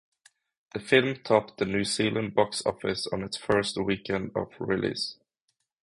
The 0.73 0.79
film 0.79 1.17
topped 1.17 1.59
the 1.59 1.65
New 1.65 1.83
Zealand 1.83 2.33
Box 2.33 2.65
Office 2.65 3.05
on 3.05 3.21
its 3.23 3.37
first 3.37 3.77
weekend 3.77 4.31
of 4.35 4.47
release. 4.57 5.17